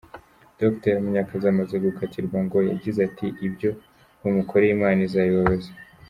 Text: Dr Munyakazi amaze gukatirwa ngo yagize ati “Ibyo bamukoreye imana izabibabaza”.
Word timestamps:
Dr 0.61 0.95
Munyakazi 1.03 1.45
amaze 1.53 1.75
gukatirwa 1.85 2.37
ngo 2.45 2.57
yagize 2.69 2.99
ati 3.09 3.27
“Ibyo 3.47 3.69
bamukoreye 4.21 4.71
imana 4.77 4.99
izabibabaza”. 5.07 5.69